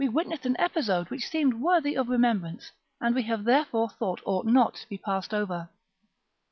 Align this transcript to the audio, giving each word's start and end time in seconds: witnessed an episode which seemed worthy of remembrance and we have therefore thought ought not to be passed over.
witnessed 0.11 0.47
an 0.47 0.55
episode 0.59 1.11
which 1.11 1.29
seemed 1.29 1.53
worthy 1.53 1.93
of 1.95 2.09
remembrance 2.09 2.71
and 2.99 3.13
we 3.13 3.21
have 3.21 3.43
therefore 3.43 3.87
thought 3.87 4.19
ought 4.25 4.47
not 4.47 4.73
to 4.73 4.89
be 4.89 4.97
passed 4.97 5.31
over. 5.31 5.69